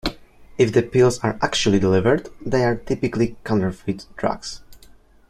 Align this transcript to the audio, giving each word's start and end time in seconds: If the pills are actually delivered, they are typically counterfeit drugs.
If 0.57 0.73
the 0.73 0.81
pills 0.81 1.19
are 1.19 1.37
actually 1.43 1.77
delivered, 1.77 2.29
they 2.43 2.63
are 2.63 2.75
typically 2.77 3.35
counterfeit 3.43 4.07
drugs. 4.17 4.63